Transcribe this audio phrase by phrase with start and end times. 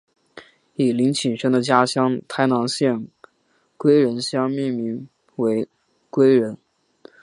[0.73, 3.07] 以林启生的家乡台南县
[3.77, 5.67] 归仁乡命名为
[6.09, 6.57] 归仁。